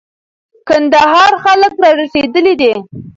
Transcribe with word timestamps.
کندهار 0.67 1.31
خلک 1.43 1.73
را 1.81 1.89
رسېدلي 1.99 2.53
دي. 2.61 2.73